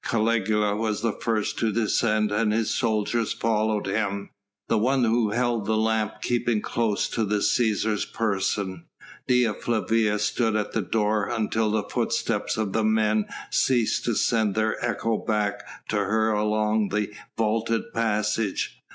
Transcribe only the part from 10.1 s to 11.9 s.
stood at the door until the